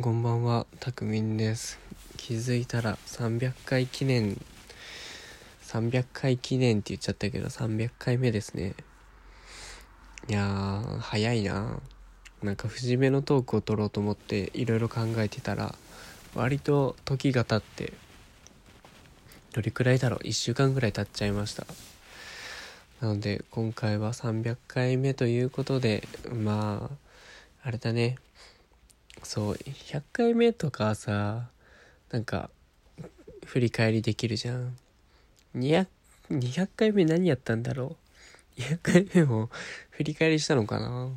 [0.00, 1.78] こんばんは、たくみんです。
[2.16, 4.40] 気づいたら300回記念、
[5.64, 8.72] 300回記念って言っちゃったけど、300回目ですね。
[10.26, 11.80] いやー、早いな
[12.42, 15.74] なんか節目のトークを取ろうと思っていろいろ考えてたら、
[16.34, 17.92] 割と時が経って、
[19.52, 21.66] どれくらいだろう ?1 週間ぐらい経っちゃいました。
[23.02, 28.16] なので、今回は300回目ということで、まあ、あれだね。
[29.22, 31.48] そう100回目とかさ
[32.10, 32.50] なんか
[33.44, 34.76] 振り返りできるじゃん。
[35.56, 35.86] 200,
[36.30, 37.96] 200回目何やったんだろ
[38.58, 39.50] う？200回目も
[39.90, 41.10] 振り返りしたのかな？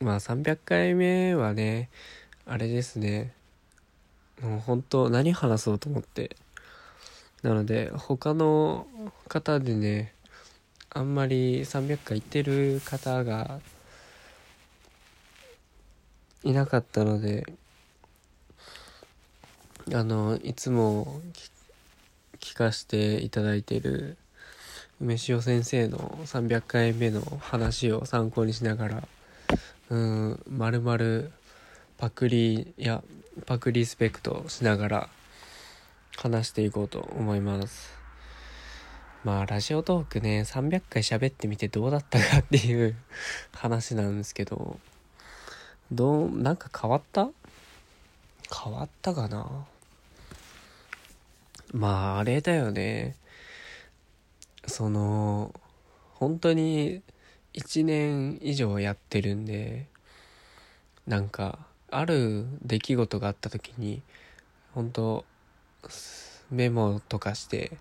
[0.00, 1.88] まあ300回目はね
[2.44, 3.32] あれですね。
[4.42, 6.36] もう本当何話そうと思って。
[7.42, 8.86] なので他の
[9.28, 10.12] 方でね
[10.90, 13.60] あんまり300回行ってる方が
[16.46, 17.44] いなかったので
[19.92, 21.20] あのいつも
[22.38, 24.16] 聞かせていただいている
[25.00, 29.08] 梅塩先生の300回目の話を参考にしながら
[29.90, 31.32] うんまるまる
[31.98, 33.02] パクリや
[33.44, 35.08] パクリスペクトしながら
[36.16, 37.94] 話していこうと思います。
[39.24, 42.94] まあラジオトークね300回喋ってみてどうだったかっていう
[43.52, 44.78] 話なんですけど。
[45.92, 47.28] どうなんか変わった？
[48.64, 49.66] 変わったかな？
[51.72, 53.16] まああれだよね。
[54.66, 55.54] その
[56.14, 57.02] 本当に
[57.54, 59.86] 1年以上やってるんで
[61.06, 64.02] なんかある出来事があった時に
[64.74, 65.24] 本当
[66.50, 67.78] メモとかして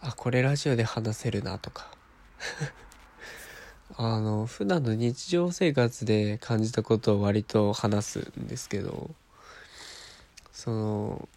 [0.00, 1.90] あこれラジオで話せるなとか。
[4.00, 9.10] あの普段の日常生活で感じたことを割と話すんですけど
[10.52, 11.28] その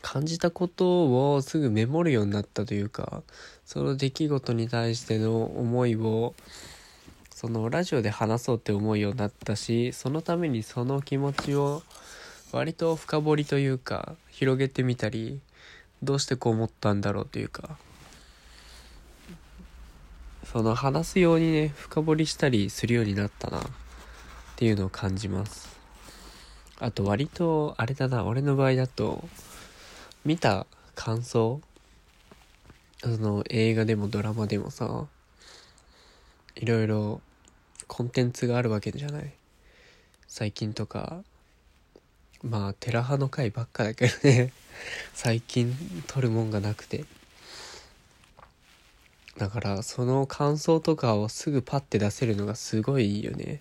[0.00, 3.24] 感じたことをすぐメモるようになったというか
[3.66, 6.34] その出来事に対しての思いを
[7.30, 11.82] そのラジオで話そうって思うようになったしそのためにその気持ちを
[12.52, 15.40] 割と深掘りというか広げてみたり
[16.04, 17.76] どうしてこう思ったんだろうというか
[20.54, 23.62] その話すようにね深掘りしたりするようになったなっ
[24.54, 25.76] ていうのを感じます。
[26.78, 29.28] あと割とあれだな俺の場合だと
[30.24, 31.60] 見た感想
[33.02, 35.06] その映画でもドラマでもさ
[36.54, 37.20] いろいろ
[37.88, 39.32] コンテンツがあるわけじゃない。
[40.28, 41.24] 最近とか
[42.44, 44.52] まあテラ派の回ばっかだけどね
[45.14, 45.74] 最近
[46.06, 47.04] 撮るもんがなくて。
[49.38, 53.60] だからその感想とかをすぐパッて出せるのがすごいいいよね。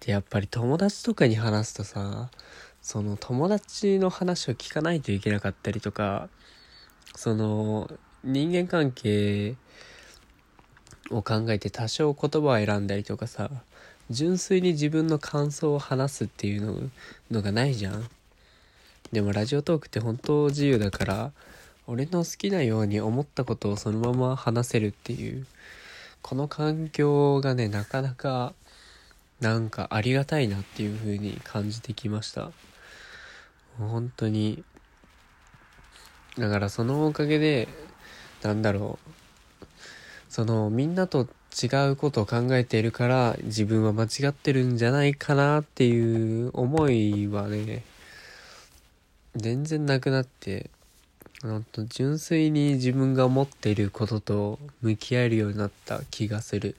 [0.00, 2.30] でやっぱり友達とかに話すとさ
[2.80, 6.28] その友達の話を聞かないといけなかったりとか
[7.14, 7.88] その
[8.24, 9.54] 人間関係
[11.10, 13.50] を考えて多少言葉を選んだりとかさ
[14.10, 16.90] 純粋に自分の感想を話すっていうの
[17.30, 18.08] のがないじゃん。
[19.12, 21.32] でもラジオトークって本当自由だから
[21.92, 25.46] 俺の好きなように思ったことをそのまま話せるっていう
[26.22, 28.54] この環境がねなかなか
[29.42, 32.50] なんかありがたいなっていう風に感じてきました。
[33.78, 34.64] 本当に
[36.38, 37.68] だからそのおかげで
[38.40, 38.98] なんだろ
[39.60, 39.66] う
[40.30, 41.28] そのみんなと
[41.62, 47.84] 違うことを考えているから自分は間違ってるんじゃないかなっていう思いはね
[49.36, 50.70] 全然なくなって
[51.48, 56.76] んと純粋に自分が思っていることと向き合えるようになった気がする。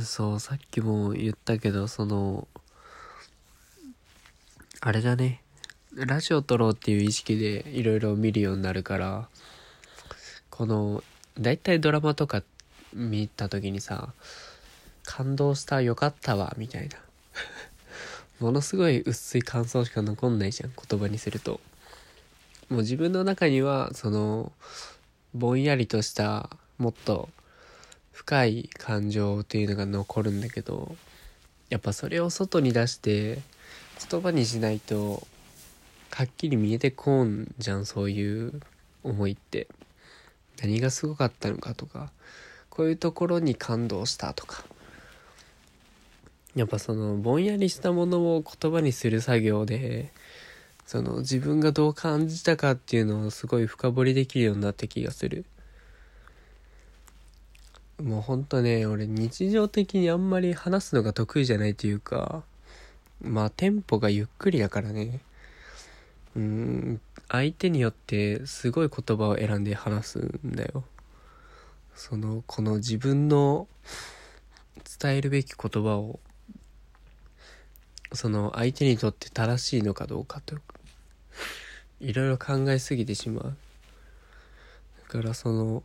[0.00, 2.48] そうさっきも言ったけどその
[4.80, 5.40] あれだね。
[5.94, 9.28] ラジオ撮ろうっていう意識でいろいろ見るようになるから
[10.50, 11.04] この
[11.38, 12.42] 大体ドラマとか
[12.92, 14.12] 見た時にさ
[15.04, 16.96] 感動したよかったわみたいな。
[18.44, 21.60] ものすごい薄い感想しか残んないじゃん言葉にすると。
[22.68, 24.52] もう自分の中にはその
[25.32, 27.30] ぼんやりとしたもっと
[28.12, 30.94] 深い感情っていうのが残るんだけど
[31.70, 33.38] やっぱそれを外に出して
[34.10, 35.26] 言葉にしないと
[36.10, 38.60] はっきり見えてこんじゃんそういう
[39.02, 39.68] 思いって。
[40.60, 42.10] 何がすごかったのかとか
[42.68, 44.64] こういうところに感動したとか。
[46.54, 50.12] やっぱそのぼんやりしたものを言葉にする作業で
[50.86, 55.44] その自分がどう感じたかっていうのをすごい深掘りできるようになった気がする。
[58.02, 62.42] もうほんとね俺日常的にあんまり話すのが得意じゃないというか
[63.22, 65.20] まあテンポがゆっくりだからね。
[66.36, 70.84] うん相手によってすごい言葉を選んで話すんだよ。
[71.94, 73.68] そのこの自分の
[75.00, 76.18] 伝えるべき言葉を
[78.14, 80.56] その相手にとって正しいのかどうかと。
[82.00, 83.56] いろいろ考えすぎてしまう。
[85.02, 85.82] だからその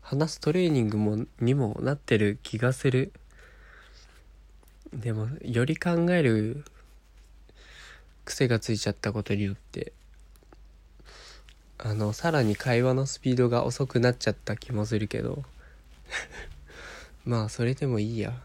[0.00, 3.12] 話すトレーニングもにもなってる気がする。
[4.92, 6.64] でもより考える
[8.24, 9.92] 癖がついちゃったことによって
[11.78, 15.44] あのさらに会話のスピードが遅くなっちゃった気もするけど。
[17.24, 18.40] まあそれでもいいや。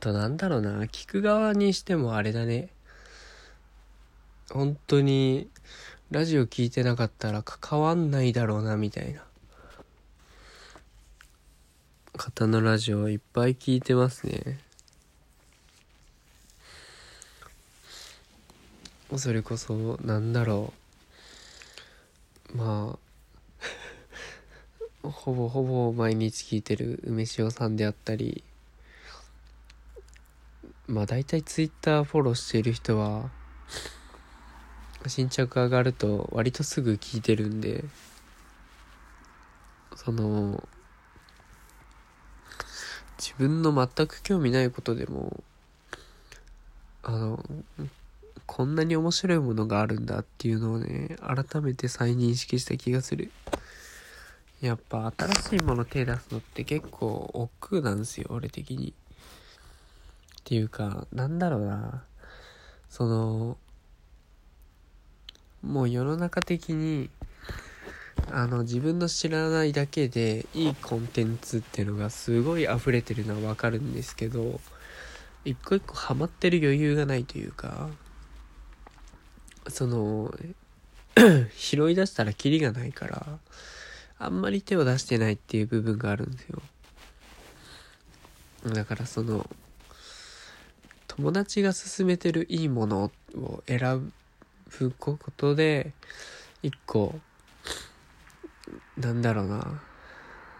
[0.00, 0.82] となんだろうな。
[0.84, 2.70] 聞く側にしてもあれだね。
[4.50, 5.48] 本当に
[6.10, 9.22] ラジオ聞いてなかったら関わんないだろうなみたいな。
[12.16, 14.58] 方のラジオいっぱい聞いてますね。
[19.16, 20.72] それこそなんだろ
[22.52, 22.56] う。
[22.56, 22.98] ま
[25.02, 28.42] あ ほぼほぼ毎日聞いてる梅塩さんであったり
[30.90, 33.30] まあ大体ツイッターフォローしている人は
[35.06, 37.84] 新着上がると割とすぐ聞いてるんで
[39.94, 40.66] その
[43.18, 45.42] 自分の全く興味ないことでも
[47.04, 47.44] あの
[48.46, 53.30] こんなに面白いものがあるんだっていうのをね改めて再認識した気がする。
[54.60, 58.92] やっぱ新しいもの手出すのって結構億劫なんですよ俺的に。
[60.40, 62.04] っていうかなんだろうな。
[62.88, 63.56] その
[65.62, 67.08] もう世の中的に
[68.32, 74.60] あの自分の知らないだけでいいコンテンツっていうのがすごい溢れてるのはわかるんですけど
[75.44, 77.88] 一個一個ハマってる余裕がないというか
[79.68, 80.34] その
[81.56, 83.26] 拾い出したらキリがないから
[84.18, 86.60] あんまり手を出してないっていう部分があるんですよ。
[88.74, 89.48] だからその
[91.20, 94.10] 友達が勧めてるいいものを選
[94.78, 95.92] ぶことで
[96.62, 97.14] 一個
[98.96, 99.82] なんだろうな。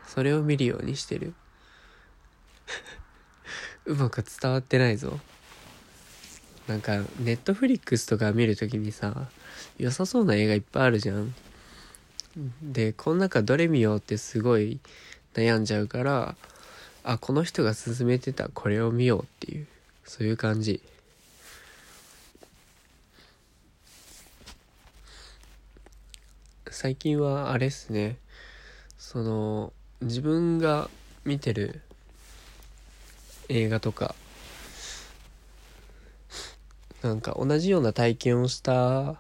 [0.07, 1.33] それを見るようにしてる。
[3.87, 5.19] うまく伝わってないぞ。
[6.69, 9.31] なんかネットフリックスとか見るときにさ
[9.79, 11.35] 良さそうな映画いっぱいあるじゃん。
[12.63, 14.79] でこの中どれ見ようってすごい
[15.33, 16.37] 悩んじゃうから
[17.03, 19.67] あこの人が勧めてたこれを見ようっていう。
[20.11, 20.83] そういう感じ。
[26.69, 28.17] 最近はあれっすね。
[28.99, 30.91] その自分が
[31.25, 31.81] 見てる
[33.49, 34.17] 映画とか
[37.03, 39.15] なんか同じような体験をした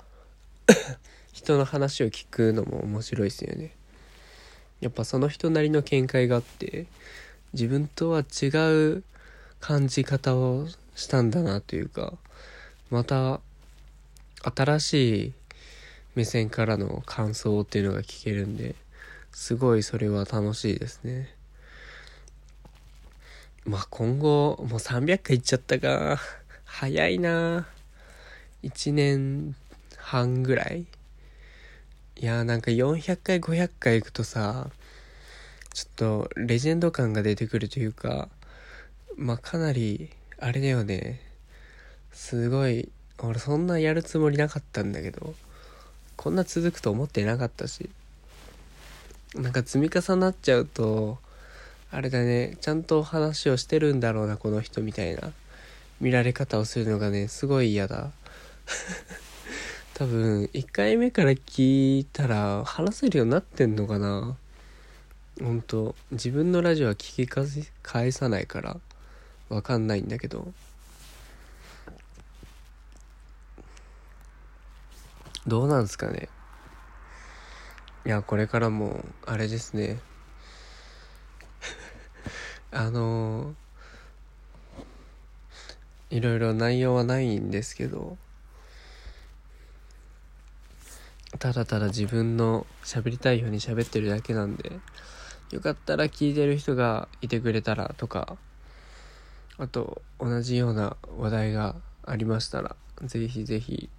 [1.33, 3.77] 人の話を聞くのも面白いですよね。
[4.81, 6.87] やっぱその人なりの見解があって
[7.53, 8.47] 自分とは違
[8.97, 9.05] う
[9.61, 12.15] 感じ方をしたんだなというか
[12.91, 13.41] また
[14.43, 15.33] 新しい
[16.15, 18.75] 目線からの感想っていうのが聞けるんで
[19.33, 21.35] すごいそれは楽しいですね。
[23.65, 26.19] まあ今後もう300回いっちゃったか。
[26.65, 27.69] 早いな。
[28.63, 29.55] 1年
[29.97, 30.87] 半ぐらい。
[32.17, 34.69] いやーなんか400回500回行くとさ
[35.73, 38.29] ちょっとレジェンド感が出てくるというか
[39.17, 40.11] まあかなり
[40.43, 41.21] あれだよね。
[42.13, 42.89] すごい。
[43.19, 45.35] 俺そんなやるつもりなかったんだけど。
[46.17, 47.91] こんな続くと思ってなかったし。
[49.35, 51.19] なんか積み重なっちゃうと
[51.93, 52.57] あれだね。
[52.63, 55.33] ちゃんと話をしてるんだろうなこの人みたいな。
[56.01, 58.11] 見られ方をするのがねすごい嫌だ。
[59.93, 64.39] 多分1回目から聞いたら話せるようになってんのかな。
[65.39, 65.95] 本当。
[66.13, 68.81] 自分のラジオは聞き返さないから。
[69.51, 70.53] わかんないんだけど。
[75.47, 76.29] どうなんですかね。
[78.07, 79.99] いやこれからもあれですね。
[82.71, 83.55] あの
[86.11, 88.17] いろいろ内容はないんですけど
[91.39, 94.79] ただただ自分の喋りたいように喋ってるだけなんで
[95.51, 98.37] よかったら聞いてる人がいてくれたらとか
[99.61, 103.91] あと同じような話題がありましたらぜひぜひ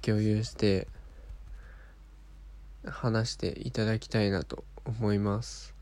[0.00, 0.88] 共有して
[2.86, 5.74] 話していただきたいなと思います。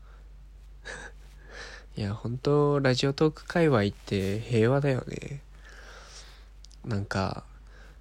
[1.95, 5.41] いや本当ラジオトーク界隈って平和だよね。
[6.83, 7.45] なんか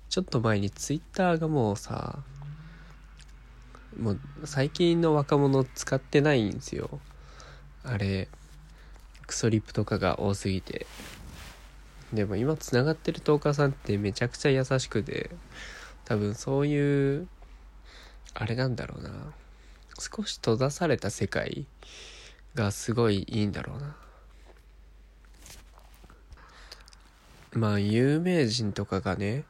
[0.08, 2.24] ちょっと前にツイッターがもうさ
[3.96, 6.98] もう最近の若者使ってないんですよ。
[7.84, 8.28] あれ
[9.30, 10.86] クソリップとかが多すぎて。
[12.12, 15.30] でも今つながってるトーカーさんってめちゃくちゃ優しくて
[16.04, 17.28] 多分そういう
[18.34, 19.10] あれなんだろうな。
[20.00, 21.66] 少し閉ざされた世界
[22.56, 23.96] がすごいいいんだろうな。
[27.52, 29.44] まあ有名人とかがね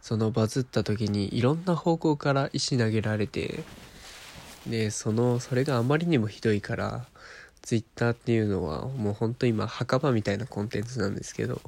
[0.00, 3.64] そのバズった時にいろんな方向から石投げられて
[4.66, 7.06] でそのそれがあまりにもひどいから
[7.66, 11.60] ツイッターっていうのはもうほんと今墓場みたいなコンテンツなんですけど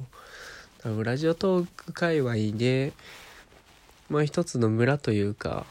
[0.81, 2.93] 多分ラジオトーク界隈で
[4.09, 5.65] まあ一つの村というか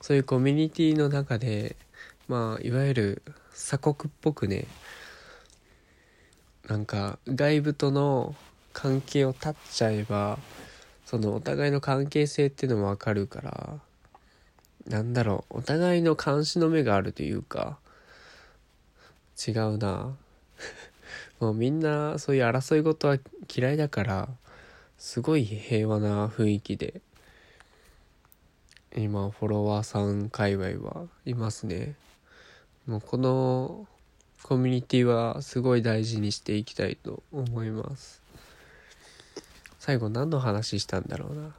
[0.00, 1.76] そういうコミュニティの中で
[2.26, 4.64] まあいわゆる鎖国っぽくね
[6.66, 8.34] なんか外部との
[8.72, 10.38] 関係を断っちゃえば
[11.04, 13.78] そのお互いの関係性っていうのもわかるから
[14.86, 17.76] なんだろうお互いの監視の目があるというか
[19.46, 20.16] 違うな。
[21.40, 23.18] もうみんなそういう争い事は
[23.54, 24.28] 嫌いだから
[24.98, 27.00] すごい平和な雰囲気で
[28.94, 31.94] 今フォロワーさん界隈はいますね。
[32.86, 33.86] もうこの
[34.42, 38.20] コミュニティはすごい大事にしていきたいと思います。
[39.78, 41.54] 最後何の話したんだろうな。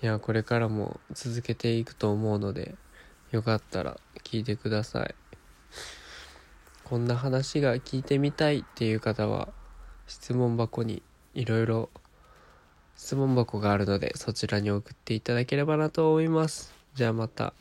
[0.02, 2.76] いやこれからも続けていくと思うので
[3.32, 5.14] よかったら聞いてください。
[6.88, 9.48] こんな話が聞いてみたいっていう方は
[10.06, 11.02] 質問箱に
[11.34, 11.90] いろいろ
[12.94, 16.72] 質問箱があるのでそちらに送っていただければなと思います。
[16.94, 17.54] じゃあまた